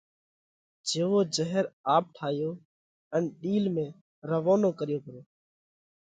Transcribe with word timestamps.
جيوو 0.87 1.19
جھير 1.35 1.65
آپ 1.95 2.05
ٺايو 2.15 2.51
ان 3.15 3.23
ڏِيل 3.41 3.65
۾ 3.75 3.85
روَونو 4.29 4.69
ڪريو 4.79 4.99
پرو۔ 5.05 5.21